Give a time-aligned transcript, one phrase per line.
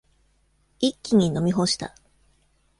[0.79, 1.93] 一気に飲み干した。